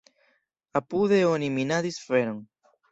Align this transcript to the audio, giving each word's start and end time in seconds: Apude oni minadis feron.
Apude 0.81 1.21
oni 1.35 1.53
minadis 1.61 2.03
feron. 2.09 2.45